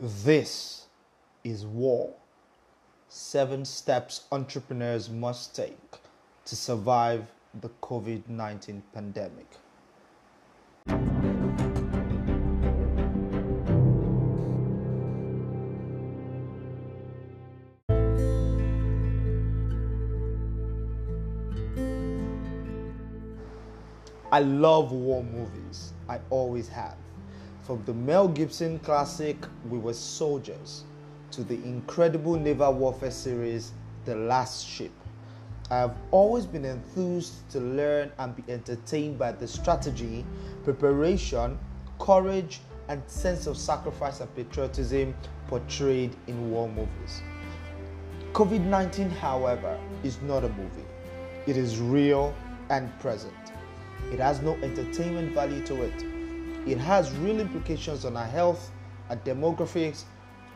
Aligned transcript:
This 0.00 0.86
is 1.44 1.64
war. 1.64 2.12
Seven 3.08 3.64
steps 3.64 4.24
entrepreneurs 4.32 5.08
must 5.08 5.54
take 5.54 5.78
to 6.46 6.56
survive 6.56 7.26
the 7.60 7.68
COVID 7.80 8.28
19 8.28 8.82
pandemic. 8.92 9.46
I 24.32 24.40
love 24.40 24.90
war 24.90 25.22
movies. 25.22 25.92
I 26.08 26.18
always 26.30 26.66
have. 26.66 26.96
From 27.64 27.82
the 27.86 27.94
Mel 27.94 28.28
Gibson 28.28 28.78
classic 28.80 29.38
We 29.70 29.78
Were 29.78 29.94
Soldiers 29.94 30.84
to 31.30 31.42
the 31.42 31.54
incredible 31.54 32.36
naval 32.36 32.74
warfare 32.74 33.10
series 33.10 33.72
The 34.04 34.14
Last 34.14 34.66
Ship. 34.68 34.92
I 35.70 35.78
have 35.78 35.96
always 36.10 36.44
been 36.44 36.66
enthused 36.66 37.48
to 37.52 37.60
learn 37.60 38.12
and 38.18 38.36
be 38.36 38.44
entertained 38.52 39.18
by 39.18 39.32
the 39.32 39.48
strategy, 39.48 40.26
preparation, 40.62 41.58
courage, 41.98 42.60
and 42.88 43.02
sense 43.06 43.46
of 43.46 43.56
sacrifice 43.56 44.20
and 44.20 44.36
patriotism 44.36 45.14
portrayed 45.46 46.14
in 46.26 46.50
war 46.50 46.68
movies. 46.68 47.22
COVID 48.34 48.60
19, 48.60 49.08
however, 49.08 49.80
is 50.02 50.20
not 50.20 50.44
a 50.44 50.50
movie, 50.50 50.84
it 51.46 51.56
is 51.56 51.80
real 51.80 52.34
and 52.68 52.90
present. 53.00 53.32
It 54.12 54.18
has 54.18 54.42
no 54.42 54.52
entertainment 54.56 55.32
value 55.32 55.64
to 55.64 55.84
it. 55.84 56.04
It 56.66 56.78
has 56.78 57.12
real 57.16 57.40
implications 57.40 58.06
on 58.06 58.16
our 58.16 58.24
health, 58.24 58.70
our 59.10 59.16
demographics, 59.16 60.04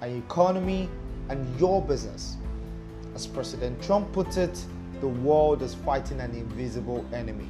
our 0.00 0.08
economy, 0.08 0.88
and 1.28 1.60
your 1.60 1.82
business. 1.82 2.36
As 3.14 3.26
President 3.26 3.82
Trump 3.82 4.10
put 4.12 4.38
it, 4.38 4.64
the 5.00 5.08
world 5.08 5.60
is 5.60 5.74
fighting 5.74 6.20
an 6.20 6.30
invisible 6.30 7.04
enemy. 7.12 7.48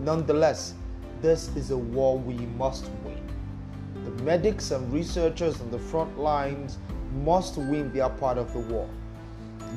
Nonetheless, 0.00 0.74
this 1.20 1.54
is 1.56 1.72
a 1.72 1.76
war 1.76 2.16
we 2.16 2.34
must 2.56 2.88
win. 3.04 3.20
The 4.04 4.22
medics 4.22 4.70
and 4.70 4.92
researchers 4.92 5.60
on 5.60 5.70
the 5.70 5.78
front 5.78 6.16
lines 6.18 6.78
must 7.24 7.56
win 7.56 7.92
their 7.92 8.08
part 8.08 8.38
of 8.38 8.52
the 8.52 8.60
war. 8.60 8.88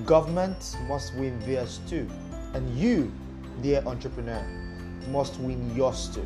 Governments 0.05 0.77
must 0.87 1.15
win 1.15 1.39
theirs 1.39 1.79
too. 1.89 2.07
And 2.53 2.77
you, 2.77 3.11
dear 3.61 3.83
entrepreneur, 3.87 4.45
must 5.09 5.39
win 5.39 5.75
yours 5.75 6.09
too. 6.13 6.25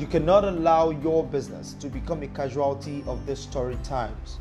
You 0.00 0.06
cannot 0.06 0.44
allow 0.44 0.88
your 0.88 1.22
business 1.22 1.74
to 1.74 1.90
become 1.90 2.22
a 2.22 2.28
casualty 2.28 3.04
of 3.06 3.26
these 3.26 3.44
torrid 3.44 3.84
times. 3.84 4.38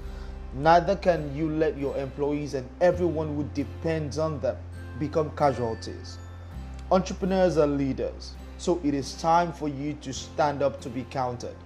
Neither 0.53 0.95
can 0.95 1.35
you 1.35 1.49
let 1.49 1.77
your 1.77 1.97
employees 1.97 2.53
and 2.53 2.65
everyone 2.79 3.35
who 3.35 3.43
depends 3.53 4.17
on 4.17 4.39
them 4.39 4.55
become 4.99 5.31
casualties. 5.35 6.17
Entrepreneurs 6.89 7.57
are 7.57 7.67
leaders, 7.67 8.35
so 8.57 8.79
it 8.85 8.93
is 8.93 9.21
time 9.21 9.51
for 9.51 9.67
you 9.67 9.95
to 9.95 10.13
stand 10.13 10.61
up 10.61 10.79
to 10.79 10.87
be 10.87 11.03
counted. 11.09 11.57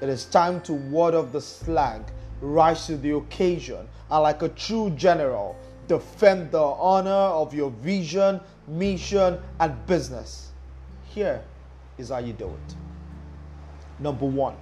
It 0.00 0.08
is 0.08 0.24
time 0.24 0.62
to 0.62 0.72
ward 0.72 1.14
off 1.14 1.30
the 1.30 1.42
slag, 1.42 2.00
rise 2.40 2.86
to 2.86 2.96
the 2.96 3.10
occasion, 3.10 3.86
and 4.10 4.22
like 4.22 4.40
a 4.40 4.48
true 4.48 4.88
general, 4.96 5.54
defend 5.86 6.50
the 6.50 6.62
honor 6.62 7.10
of 7.10 7.52
your 7.52 7.68
vision, 7.72 8.40
mission, 8.66 9.38
and 9.60 9.86
business. 9.86 10.50
Here 11.04 11.44
is 11.98 12.08
how 12.08 12.20
you 12.20 12.32
do 12.32 12.46
it. 12.46 12.83
Number 13.98 14.26
one, 14.26 14.56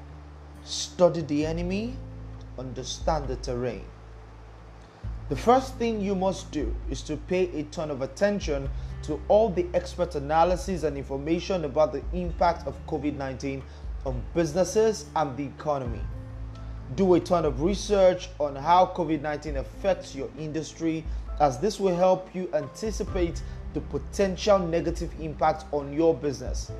study 0.64 1.22
the 1.22 1.46
enemy, 1.46 1.96
understand 2.58 3.28
the 3.28 3.36
terrain. 3.36 3.84
The 5.28 5.36
first 5.36 5.76
thing 5.76 6.02
you 6.02 6.14
must 6.14 6.50
do 6.50 6.74
is 6.90 7.00
to 7.02 7.16
pay 7.16 7.44
a 7.58 7.62
ton 7.64 7.90
of 7.90 8.02
attention 8.02 8.68
to 9.04 9.18
all 9.28 9.48
the 9.48 9.66
expert 9.72 10.14
analysis 10.14 10.82
and 10.82 10.96
information 10.96 11.64
about 11.64 11.92
the 11.92 12.02
impact 12.12 12.66
of 12.66 12.76
COVID 12.86 13.16
19 13.16 13.62
on 14.04 14.22
businesses 14.34 15.06
and 15.16 15.34
the 15.36 15.44
economy. 15.44 16.02
Do 16.96 17.14
a 17.14 17.20
ton 17.20 17.46
of 17.46 17.62
research 17.62 18.28
on 18.38 18.54
how 18.54 18.92
COVID 18.94 19.22
19 19.22 19.56
affects 19.56 20.14
your 20.14 20.28
industry, 20.38 21.04
as 21.40 21.58
this 21.58 21.80
will 21.80 21.96
help 21.96 22.34
you 22.34 22.50
anticipate 22.52 23.42
the 23.72 23.80
potential 23.80 24.58
negative 24.58 25.10
impact 25.18 25.64
on 25.72 25.92
your 25.94 26.14
business 26.14 26.70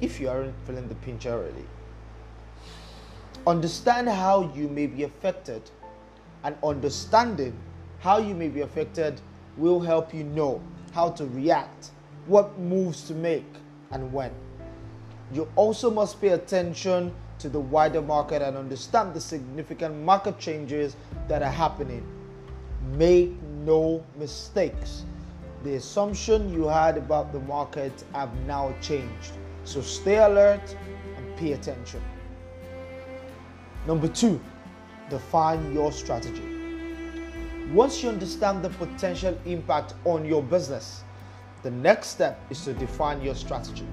if 0.00 0.18
you 0.18 0.28
aren't 0.28 0.54
feeling 0.66 0.88
the 0.88 0.96
pinch 0.96 1.26
already. 1.26 1.64
Understand 3.46 4.08
how 4.08 4.52
you 4.54 4.68
may 4.68 4.86
be 4.86 5.02
affected, 5.04 5.62
and 6.44 6.54
understanding 6.62 7.56
how 8.00 8.18
you 8.18 8.34
may 8.34 8.48
be 8.48 8.60
affected 8.60 9.18
will 9.56 9.80
help 9.80 10.12
you 10.12 10.24
know 10.24 10.60
how 10.92 11.10
to 11.10 11.24
react, 11.26 11.90
what 12.26 12.58
moves 12.58 13.04
to 13.04 13.14
make, 13.14 13.46
and 13.92 14.12
when. 14.12 14.30
You 15.32 15.48
also 15.56 15.90
must 15.90 16.20
pay 16.20 16.28
attention 16.28 17.14
to 17.38 17.48
the 17.48 17.60
wider 17.60 18.02
market 18.02 18.42
and 18.42 18.58
understand 18.58 19.14
the 19.14 19.20
significant 19.20 19.96
market 20.04 20.38
changes 20.38 20.94
that 21.26 21.42
are 21.42 21.50
happening. 21.50 22.06
Make 22.92 23.32
no 23.64 24.04
mistakes. 24.18 25.04
The 25.64 25.76
assumption 25.76 26.52
you 26.52 26.68
had 26.68 26.98
about 26.98 27.32
the 27.32 27.40
market 27.40 28.04
have 28.12 28.34
now 28.46 28.74
changed. 28.82 29.32
So 29.64 29.80
stay 29.80 30.18
alert 30.18 30.76
and 31.16 31.36
pay 31.36 31.52
attention. 31.52 32.02
Number 33.86 34.08
two, 34.08 34.40
define 35.08 35.72
your 35.72 35.90
strategy. 35.92 36.42
Once 37.72 38.02
you 38.02 38.08
understand 38.08 38.62
the 38.62 38.70
potential 38.70 39.36
impact 39.46 39.94
on 40.04 40.24
your 40.24 40.42
business, 40.42 41.02
the 41.62 41.70
next 41.70 42.08
step 42.08 42.40
is 42.50 42.64
to 42.64 42.74
define 42.74 43.22
your 43.22 43.34
strategy. 43.34 43.86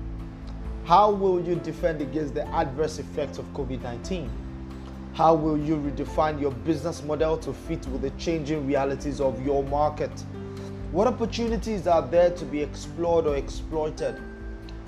How 0.85 1.11
will 1.11 1.41
you 1.41 1.55
defend 1.55 2.01
against 2.01 2.33
the 2.33 2.47
adverse 2.47 2.97
effects 2.97 3.37
of 3.37 3.45
COVID 3.53 3.81
19? 3.81 4.29
How 5.13 5.33
will 5.33 5.57
you 5.57 5.77
redefine 5.77 6.39
your 6.39 6.51
business 6.51 7.03
model 7.03 7.37
to 7.39 7.53
fit 7.53 7.85
with 7.87 8.01
the 8.01 8.11
changing 8.11 8.67
realities 8.67 9.19
of 9.19 9.45
your 9.45 9.63
market? 9.63 10.11
What 10.91 11.07
opportunities 11.07 11.87
are 11.87 12.01
there 12.01 12.29
to 12.31 12.45
be 12.45 12.61
explored 12.61 13.25
or 13.27 13.35
exploited? 13.35 14.15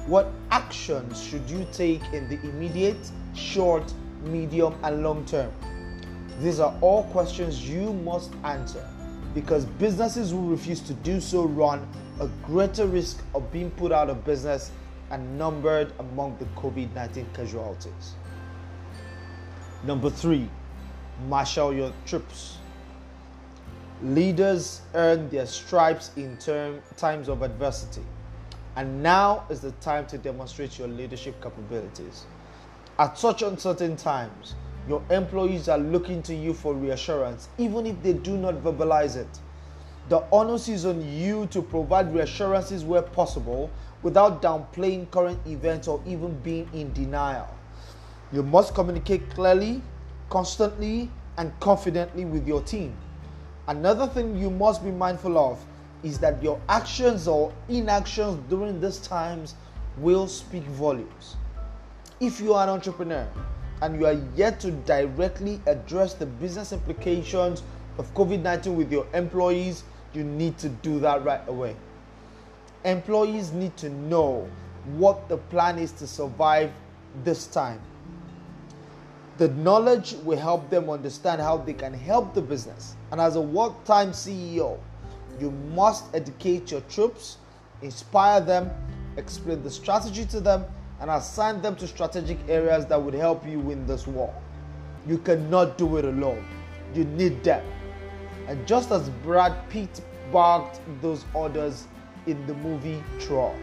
What 0.07 0.31
actions 0.51 1.21
should 1.21 1.49
you 1.49 1.67
take 1.73 2.01
in 2.13 2.29
the 2.29 2.39
immediate, 2.47 3.11
short, 3.35 3.93
medium, 4.24 4.75
and 4.84 5.03
long 5.03 5.25
term? 5.25 5.52
These 6.40 6.59
are 6.59 6.74
all 6.81 7.03
questions 7.06 7.68
you 7.69 7.94
must 7.94 8.31
answer 8.44 8.88
because 9.34 9.66
businesses 9.66 10.31
who 10.31 10.50
refuse 10.50 10.80
to 10.81 10.94
do 10.94 11.19
so 11.19 11.44
run 11.44 11.88
a 12.19 12.28
greater 12.44 12.85
risk 12.85 13.24
of 13.35 13.52
being 13.52 13.72
put 13.72 13.91
out 13.91 14.09
of 14.09 14.24
business 14.25 14.72
and 15.12 15.38
numbered 15.38 15.91
among 16.00 16.38
the 16.38 16.46
COVID 16.59 16.94
19 16.94 17.28
casualties. 17.34 18.16
Number 19.84 20.09
three, 20.09 20.50
marshal 21.28 21.74
your 21.74 21.94
troops. 22.06 22.57
Leaders 24.01 24.81
earn 24.94 25.30
their 25.30 25.46
stripes 25.46 26.12
in 26.16 26.38
term, 26.38 26.81
times 26.96 27.28
of 27.28 27.41
adversity, 27.41 28.06
and 28.75 29.03
now 29.03 29.46
is 29.50 29.59
the 29.59 29.72
time 29.74 30.06
to 30.07 30.18
demonstrate 30.18 30.80
your 30.80 30.88
leadership 30.88 31.41
capabilities. 31.41 32.25
At 32.99 33.17
such 33.17 33.43
uncertain 33.43 33.95
times, 33.95 34.55
your 34.85 35.01
employees 35.09 35.69
are 35.69 35.77
looking 35.77 36.21
to 36.23 36.35
you 36.35 36.53
for 36.53 36.73
reassurance, 36.73 37.47
even 37.57 37.85
if 37.85 38.03
they 38.03 38.11
do 38.11 38.35
not 38.35 38.55
verbalize 38.55 39.15
it. 39.15 39.39
The 40.09 40.21
onus 40.33 40.67
is 40.67 40.85
on 40.85 41.01
you 41.09 41.45
to 41.51 41.61
provide 41.61 42.13
reassurances 42.13 42.83
where 42.83 43.01
possible 43.01 43.69
without 44.03 44.41
downplaying 44.41 45.11
current 45.11 45.39
events 45.47 45.88
or 45.88 46.01
even 46.05 46.38
being 46.41 46.69
in 46.73 46.91
denial. 46.91 47.47
You 48.33 48.43
must 48.43 48.75
communicate 48.75 49.29
clearly, 49.29 49.81
constantly, 50.29 51.09
and 51.38 51.57
confidently 51.62 52.25
with 52.25 52.45
your 52.45 52.62
team. 52.63 52.94
Another 53.69 54.07
thing 54.07 54.38
you 54.38 54.50
must 54.50 54.83
be 54.83 54.91
mindful 54.91 55.38
of 55.38 55.63
is 56.03 56.19
that 56.19 56.44
your 56.44 56.59
actions 56.68 57.29
or 57.29 57.53
inactions 57.69 58.44
during 58.50 58.81
these 58.81 58.97
times 58.97 59.56
will 60.00 60.27
speak 60.27 60.63
volumes. 60.63 61.38
If 62.21 62.42
you 62.42 62.54
are 62.54 62.63
an 62.63 62.69
entrepreneur 62.69 63.25
and 63.81 63.98
you 63.98 64.06
are 64.06 64.21
yet 64.36 64.60
to 64.60 64.71
directly 64.71 65.62
address 65.68 66.13
the 66.13 66.25
business 66.25 66.74
implications 66.74 67.63
of 67.98 68.13
COVID 68.13 68.42
19 68.42 68.75
with 68.75 68.92
your 68.92 69.07
employees, 69.13 69.86
you 70.13 70.25
need 70.25 70.57
to 70.57 70.68
do 70.68 71.00
that 71.00 71.24
right 71.24 71.48
away. 71.48 71.77
Employees 72.83 73.54
need 73.54 73.77
to 73.77 73.89
know 73.89 74.50
what 74.98 75.30
the 75.30 75.38
plan 75.38 75.80
is 75.80 75.94
to 75.94 76.07
survive 76.07 76.71
this 77.24 77.48
time. 77.48 77.80
The 79.38 79.48
knowledge 79.48 80.15
will 80.25 80.38
help 80.38 80.69
them 80.69 80.89
understand 80.89 81.39
how 81.39 81.56
they 81.56 81.74
can 81.74 81.94
help 81.94 82.33
the 82.33 82.42
business. 82.42 82.98
And 83.13 83.22
as 83.22 83.38
a 83.38 83.42
work 83.42 83.86
time 83.86 84.12
CEO, 84.12 84.77
you 85.39 85.51
must 85.51 86.13
educate 86.13 86.69
your 86.69 86.81
troops, 86.81 87.38
inspire 87.81 88.42
them, 88.42 88.69
explain 89.15 89.63
the 89.63 89.72
strategy 89.72 90.25
to 90.25 90.42
them, 90.42 90.65
and 91.00 91.10
assign 91.10 91.62
them 91.62 91.75
to 91.78 91.88
strategic 91.88 92.38
areas 92.48 92.86
that 92.88 93.01
would 93.01 93.13
help 93.13 93.48
you 93.48 93.60
win 93.60 93.86
this 93.86 94.06
war. 94.06 94.34
You 95.07 95.18
cannot 95.18 95.78
do 95.78 95.98
it 95.98 96.06
alone. 96.06 96.46
You 96.94 97.06
need 97.06 97.44
them. 97.44 97.66
And 98.48 98.66
just 98.68 98.92
as 98.92 99.10
Brad 99.10 99.54
Pitt 99.69 100.01
barked 100.31 100.80
those 101.01 101.25
orders 101.34 101.88
in 102.28 102.46
the 102.48 102.54
movie 102.56 103.01
Troy, 103.19 103.54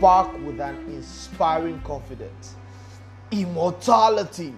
back 0.00 0.32
with 0.44 0.60
an 0.60 0.76
inspiring 0.88 1.80
confidence. 1.82 2.54
Immortality, 3.30 4.54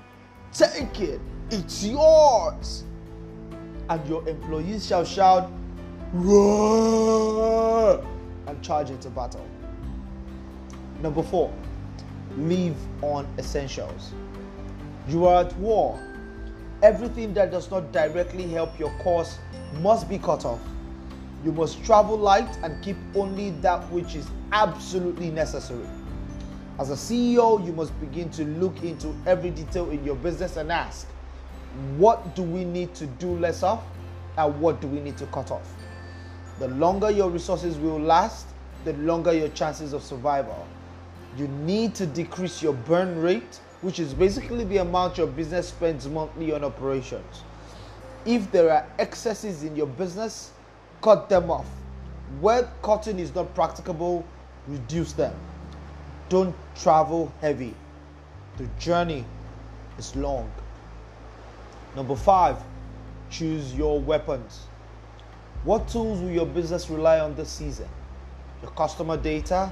take 0.53 1.01
it, 1.01 1.21
it's 1.51 1.85
yours. 1.85 2.85
And 3.89 4.09
your 4.09 4.27
employees 4.29 4.87
shall 4.87 5.05
shout, 5.05 5.51
Roar! 6.13 8.05
and 8.47 8.63
charge 8.63 8.91
into 8.91 9.11
battle. 9.11 9.47
Number 11.03 11.25
four, 11.25 11.53
live 12.37 12.77
on 13.03 13.27
essentials. 13.37 14.13
You 15.09 15.27
are 15.27 15.45
at 15.45 15.57
war. 15.57 16.01
Everything 16.81 17.35
that 17.35 17.51
does 17.51 17.69
not 17.73 17.91
directly 17.91 18.47
help 18.47 18.79
your 18.79 18.93
cause 19.03 19.39
must 19.81 20.09
be 20.09 20.17
cut 20.17 20.45
off. 20.45 20.61
You 21.45 21.51
must 21.51 21.85
travel 21.85 22.17
light 22.17 22.57
and 22.63 22.81
keep 22.85 22.97
only 23.17 23.51
that 23.63 23.91
which 23.91 24.15
is 24.15 24.29
absolutely 24.53 25.31
necessary. 25.31 25.87
As 26.79 26.91
a 26.91 26.95
CEO, 26.95 27.65
you 27.67 27.73
must 27.73 27.99
begin 28.01 28.31
to 28.31 28.45
look 28.45 28.81
into 28.85 29.13
every 29.27 29.51
detail 29.51 29.91
in 29.91 30.05
your 30.05 30.17
business 30.17 30.57
and 30.57 30.71
ask, 30.71 31.09
what 31.97 32.37
do 32.37 32.45
we 32.45 32.65
need 32.65 32.95
to 32.95 33.07
do 33.07 33.37
less 33.39 33.65
of 33.65 33.83
and 34.39 34.61
what 34.61 34.81
do 34.81 34.87
we 34.87 35.01
need 35.01 35.17
to 35.19 35.27
cut 35.27 35.51
off? 35.51 35.69
The 36.61 36.69
longer 36.69 37.11
your 37.11 37.29
resources 37.29 37.77
will 37.77 37.99
last, 37.99 38.47
the 38.85 38.93
longer 38.95 39.33
your 39.33 39.49
chances 39.49 39.93
of 39.93 40.05
survival. 40.05 40.65
You 41.37 41.49
need 41.49 41.95
to 41.97 42.07
decrease 42.07 42.63
your 42.63 42.75
burn 42.75 43.21
rate, 43.21 43.61
which 43.81 43.99
is 43.99 44.13
basically 44.13 44.65
the 44.65 44.79
amount 44.79 45.19
your 45.19 45.27
business 45.27 45.69
spends 45.69 46.07
monthly 46.07 46.53
on 46.53 46.63
operations. 46.63 47.43
If 48.25 48.51
there 48.53 48.71
are 48.71 48.87
excesses 48.99 49.65
in 49.65 49.75
your 49.75 49.87
business, 49.87 50.53
cut 51.01 51.29
them 51.29 51.51
off. 51.51 51.67
Where 52.41 52.69
cutting 52.83 53.19
is 53.19 53.35
not 53.35 53.55
practicable, 53.55 54.25
reduce 54.69 55.13
them. 55.13 55.35
Don't 56.29 56.55
travel 56.77 57.33
heavy. 57.41 57.75
The 58.59 58.67
journey 58.79 59.25
is 59.99 60.15
long. 60.15 60.51
Number 61.97 62.17
five, 62.17 62.57
choose 63.31 63.75
your 63.75 63.99
weapons. 64.01 64.67
What 65.65 65.89
tools 65.89 66.21
will 66.21 66.31
your 66.31 66.47
business 66.47 66.89
rely 66.91 67.21
on 67.21 67.35
this 67.35 67.51
season? 67.51 67.89
Your 68.63 68.71
customer 68.73 69.17
data, 69.17 69.71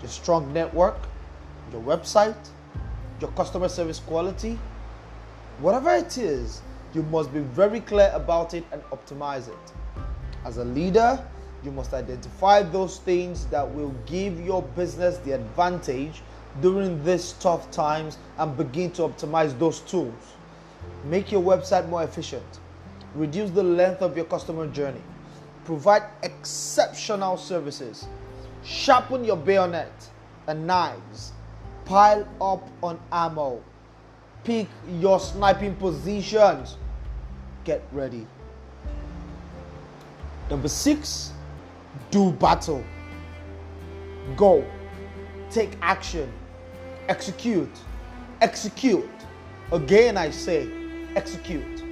your 0.00 0.10
strong 0.10 0.52
network, 0.52 0.96
your 1.72 1.82
website, 1.82 2.36
your 3.20 3.30
customer 3.32 3.68
service 3.68 3.98
quality. 4.00 4.58
Whatever 5.60 5.94
it 5.94 6.16
is, 6.18 6.62
you 6.94 7.02
must 7.04 7.32
be 7.32 7.40
very 7.40 7.80
clear 7.80 8.10
about 8.14 8.54
it 8.54 8.64
and 8.72 8.82
optimize 8.84 9.48
it. 9.48 9.72
As 10.44 10.58
a 10.58 10.64
leader, 10.64 11.22
you 11.64 11.72
must 11.72 11.92
identify 11.92 12.62
those 12.62 12.98
things 12.98 13.46
that 13.46 13.68
will 13.68 13.94
give 14.06 14.40
your 14.40 14.62
business 14.62 15.18
the 15.18 15.32
advantage 15.32 16.22
during 16.60 17.02
these 17.04 17.32
tough 17.34 17.70
times 17.70 18.18
and 18.38 18.56
begin 18.56 18.90
to 18.92 19.02
optimize 19.02 19.58
those 19.58 19.80
tools. 19.80 20.34
Make 21.04 21.32
your 21.32 21.42
website 21.42 21.88
more 21.88 22.02
efficient. 22.04 22.44
Reduce 23.14 23.50
the 23.50 23.62
length 23.62 24.02
of 24.02 24.16
your 24.16 24.26
customer 24.26 24.66
journey. 24.68 25.02
Provide 25.64 26.02
exceptional 26.22 27.36
services. 27.36 28.06
Sharpen 28.64 29.24
your 29.24 29.36
bayonet 29.36 30.08
and 30.46 30.66
knives. 30.66 31.32
Pile 31.84 32.28
up 32.40 32.68
on 32.82 32.98
ammo. 33.12 33.62
Pick 34.44 34.68
your 34.98 35.20
sniping 35.20 35.74
positions. 35.76 36.76
Get 37.64 37.82
ready. 37.92 38.26
Number 40.50 40.68
six, 40.68 41.32
do 42.10 42.32
battle. 42.32 42.82
Go. 44.36 44.64
Take 45.50 45.70
action. 45.82 46.32
Execute. 47.08 47.70
Execute. 48.40 49.08
Again, 49.72 50.16
I 50.16 50.30
say, 50.30 50.68
execute. 51.16 51.82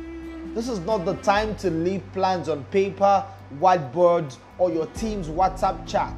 This 0.54 0.68
is 0.68 0.78
not 0.80 1.04
the 1.04 1.14
time 1.16 1.54
to 1.56 1.70
leave 1.70 2.02
plans 2.14 2.48
on 2.48 2.64
paper, 2.64 3.24
whiteboards, 3.60 4.38
or 4.58 4.70
your 4.70 4.86
team's 4.86 5.28
WhatsApp 5.28 5.86
chat. 5.86 6.14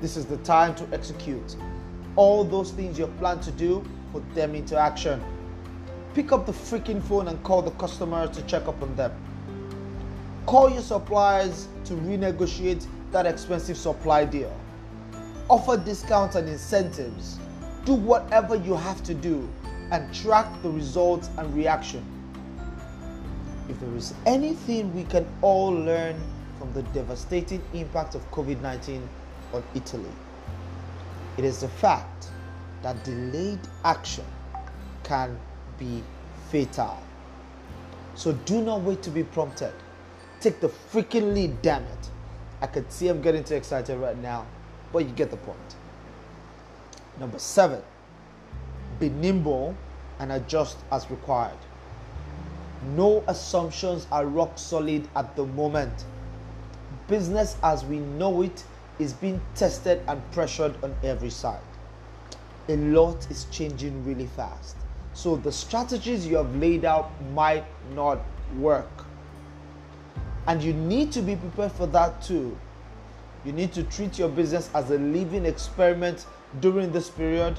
This 0.00 0.16
is 0.16 0.26
the 0.26 0.36
time 0.38 0.76
to 0.76 0.86
execute. 0.92 1.56
All 2.14 2.44
those 2.44 2.70
things 2.70 2.98
you 2.98 3.08
planned 3.18 3.42
to 3.42 3.50
do, 3.50 3.84
put 4.12 4.22
them 4.32 4.54
into 4.54 4.78
action. 4.78 5.20
Pick 6.14 6.30
up 6.30 6.46
the 6.46 6.52
freaking 6.52 7.02
phone 7.02 7.26
and 7.26 7.42
call 7.42 7.62
the 7.62 7.72
customer 7.72 8.28
to 8.28 8.42
check 8.42 8.68
up 8.68 8.80
on 8.80 8.94
them. 8.94 9.12
Call 10.46 10.70
your 10.70 10.82
suppliers 10.82 11.66
to 11.84 11.94
renegotiate 11.94 12.86
that 13.10 13.26
expensive 13.26 13.76
supply 13.76 14.24
deal. 14.24 14.54
Offer 15.48 15.78
discounts 15.78 16.36
and 16.36 16.48
incentives. 16.48 17.40
Do 17.84 17.94
whatever 17.94 18.54
you 18.54 18.74
have 18.74 19.02
to 19.02 19.14
do 19.14 19.48
and 19.90 20.14
track 20.14 20.46
the 20.62 20.70
results 20.70 21.28
and 21.38 21.52
reaction. 21.54 22.04
If 23.68 23.80
there 23.80 23.94
is 23.96 24.14
anything 24.26 24.94
we 24.94 25.04
can 25.04 25.26
all 25.42 25.70
learn 25.70 26.20
from 26.58 26.72
the 26.72 26.82
devastating 26.94 27.62
impact 27.74 28.14
of 28.14 28.30
COVID 28.30 28.60
19 28.60 29.08
on 29.52 29.62
Italy, 29.74 30.10
it 31.36 31.44
is 31.44 31.60
the 31.60 31.68
fact 31.68 32.28
that 32.82 33.02
delayed 33.04 33.60
action 33.84 34.24
can 35.04 35.38
be 35.78 36.02
fatal. 36.50 36.98
So 38.14 38.32
do 38.32 38.62
not 38.62 38.82
wait 38.82 39.02
to 39.02 39.10
be 39.10 39.22
prompted. 39.22 39.72
Take 40.40 40.60
the 40.60 40.68
freaking 40.68 41.34
lead, 41.34 41.62
damn 41.62 41.84
it. 41.84 42.10
I 42.60 42.66
could 42.66 42.90
see 42.92 43.08
I'm 43.08 43.22
getting 43.22 43.44
too 43.44 43.54
excited 43.54 43.96
right 43.98 44.18
now, 44.18 44.46
but 44.92 45.00
you 45.00 45.12
get 45.12 45.30
the 45.30 45.36
point. 45.36 45.76
Number 47.18 47.38
seven, 47.38 47.82
be 48.98 49.08
nimble 49.08 49.76
and 50.18 50.32
adjust 50.32 50.78
as 50.90 51.10
required. 51.10 51.58
No 52.96 53.22
assumptions 53.26 54.06
are 54.10 54.26
rock 54.26 54.52
solid 54.56 55.08
at 55.16 55.34
the 55.36 55.44
moment. 55.44 56.04
Business 57.06 57.56
as 57.62 57.84
we 57.84 57.98
know 57.98 58.42
it 58.42 58.64
is 58.98 59.12
being 59.12 59.40
tested 59.54 60.02
and 60.08 60.20
pressured 60.32 60.74
on 60.82 60.94
every 61.02 61.30
side. 61.30 61.60
A 62.68 62.76
lot 62.76 63.30
is 63.30 63.46
changing 63.50 64.04
really 64.04 64.26
fast. 64.26 64.76
So 65.14 65.36
the 65.36 65.52
strategies 65.52 66.26
you 66.26 66.36
have 66.36 66.54
laid 66.56 66.84
out 66.84 67.10
might 67.32 67.64
not 67.94 68.20
work. 68.56 69.04
And 70.46 70.62
you 70.62 70.72
need 70.72 71.12
to 71.12 71.22
be 71.22 71.36
prepared 71.36 71.72
for 71.72 71.86
that 71.88 72.22
too. 72.22 72.56
You 73.44 73.52
need 73.52 73.72
to 73.72 73.82
treat 73.84 74.18
your 74.18 74.28
business 74.28 74.70
as 74.74 74.90
a 74.90 74.98
living 74.98 75.46
experiment 75.46 76.26
during 76.60 76.92
this 76.92 77.08
period. 77.10 77.56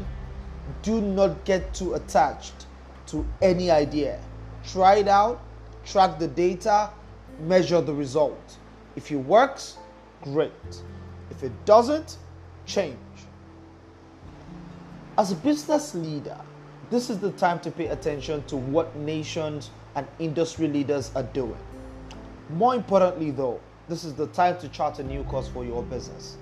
Do 0.81 1.01
not 1.01 1.45
get 1.45 1.73
too 1.73 1.95
attached 1.95 2.65
to 3.07 3.25
any 3.41 3.71
idea. 3.71 4.19
Try 4.63 4.97
it 4.97 5.07
out, 5.07 5.41
track 5.85 6.19
the 6.19 6.27
data, 6.27 6.91
measure 7.41 7.81
the 7.81 7.93
result. 7.93 8.57
If 8.95 9.11
it 9.11 9.15
works, 9.15 9.77
great. 10.21 10.51
If 11.39 11.45
it 11.45 11.65
doesn't, 11.65 12.17
change. 12.65 12.97
As 15.17 15.31
a 15.31 15.35
business 15.35 15.95
leader, 15.95 16.37
this 16.89 17.09
is 17.09 17.19
the 17.19 17.31
time 17.31 17.61
to 17.61 17.71
pay 17.71 17.87
attention 17.87 18.43
to 18.47 18.57
what 18.57 18.93
nations 18.97 19.69
and 19.95 20.05
industry 20.19 20.67
leaders 20.67 21.11
are 21.15 21.23
doing. 21.23 21.55
More 22.49 22.75
importantly, 22.75 23.31
though, 23.31 23.61
this 23.87 24.03
is 24.03 24.15
the 24.15 24.27
time 24.27 24.59
to 24.59 24.67
chart 24.67 24.99
a 24.99 25.03
new 25.03 25.23
course 25.23 25.47
for 25.47 25.63
your 25.63 25.81
business. 25.83 26.35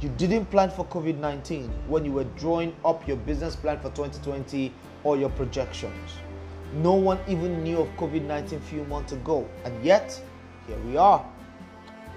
You 0.00 0.08
didn't 0.08 0.46
plan 0.46 0.70
for 0.70 0.86
COVID 0.86 1.18
19 1.18 1.68
when 1.86 2.06
you 2.06 2.12
were 2.12 2.24
drawing 2.38 2.74
up 2.82 3.06
your 3.06 3.18
business 3.18 3.54
plan 3.54 3.78
for 3.80 3.90
2020 3.90 4.72
or 5.04 5.18
your 5.18 5.28
projections. 5.28 6.12
No 6.76 6.94
one 6.94 7.18
even 7.28 7.62
knew 7.62 7.80
of 7.80 7.88
COVID 7.98 8.24
19 8.24 8.56
a 8.58 8.62
few 8.62 8.84
months 8.84 9.12
ago, 9.12 9.46
and 9.66 9.84
yet, 9.84 10.18
here 10.66 10.78
we 10.86 10.96
are. 10.96 11.26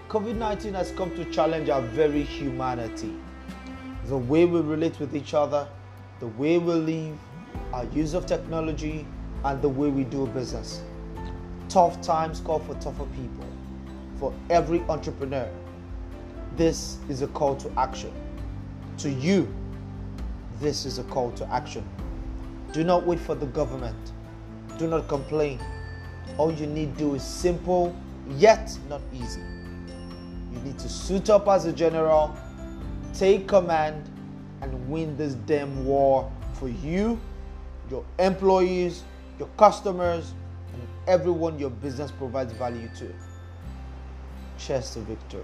COVID 0.10 0.36
19 0.36 0.74
has 0.74 0.91
come 0.91 1.10
to 1.15 1.25
challenge 1.25 1.69
our 1.69 1.81
very 1.81 2.24
humanity. 2.24 3.13
The 4.05 4.17
way 4.17 4.45
we 4.45 4.60
relate 4.62 5.00
with 5.00 5.15
each 5.15 5.33
other, 5.33 5.67
the 6.19 6.27
way 6.27 6.57
we 6.57 6.74
live, 6.74 7.17
our 7.72 7.86
use 7.86 8.13
of 8.13 8.25
technology, 8.25 9.07
and 9.45 9.62
the 9.62 9.69
way 9.69 9.89
we 9.89 10.03
do 10.03 10.27
business. 10.27 10.81
Tough 11.69 12.00
times 12.01 12.39
call 12.41 12.60
for 12.60 12.75
tougher 12.75 13.05
people. 13.15 13.45
For 14.19 14.33
every 14.50 14.81
entrepreneur, 14.81 15.50
this 16.55 16.98
is 17.10 17.22
a 17.24 17.27
call 17.27 17.55
to 17.55 17.72
action. 17.79 18.12
To 19.00 19.10
you, 19.10 19.51
this 20.60 20.86
is 20.86 21.00
a 21.00 21.03
call 21.05 21.31
to 21.31 21.51
action. 21.51 21.83
Do 22.72 22.83
not 22.83 23.05
wait 23.05 23.19
for 23.19 23.36
the 23.36 23.48
government. 23.48 24.12
Do 24.77 24.88
not 24.88 25.07
complain. 25.07 25.60
All 26.38 26.51
you 26.53 26.67
need 26.67 26.93
to 26.93 27.00
do 27.00 27.15
is 27.15 27.24
simple, 27.24 27.95
yet 28.29 28.77
not 28.89 29.01
easy. 29.13 29.41
You 30.53 30.60
need 30.62 30.79
to 30.79 30.89
suit 30.89 31.29
up 31.29 31.48
as 31.48 31.65
a 31.65 31.74
general, 31.74 32.36
take 33.13 33.48
command, 33.48 34.10
and 34.62 34.89
win 34.89 35.17
this 35.17 35.33
damn 35.33 35.86
war 35.86 36.31
for 36.53 36.69
you, 36.69 37.19
your 37.89 38.05
employees, 38.19 39.03
your 39.39 39.50
customers, 39.57 40.33
and 40.74 40.81
everyone 41.07 41.60
your 41.60 41.69
business 41.69 42.12
provides 42.12 42.53
value 42.53 42.89
to. 42.98 43.13
Cheers 44.57 44.91
to 44.91 45.00
victory. 45.00 45.43